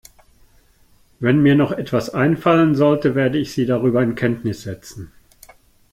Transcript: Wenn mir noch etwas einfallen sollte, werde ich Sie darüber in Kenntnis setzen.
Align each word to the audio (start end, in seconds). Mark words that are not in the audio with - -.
Wenn 1.19 1.43
mir 1.43 1.53
noch 1.53 1.71
etwas 1.71 2.09
einfallen 2.09 2.73
sollte, 2.73 3.13
werde 3.13 3.37
ich 3.37 3.51
Sie 3.53 3.67
darüber 3.67 4.01
in 4.01 4.15
Kenntnis 4.15 4.63
setzen. 4.63 5.11